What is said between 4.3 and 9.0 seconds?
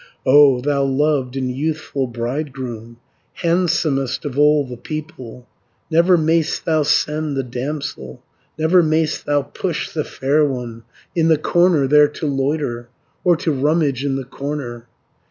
all the people, Never may'st thou send the damsel, Never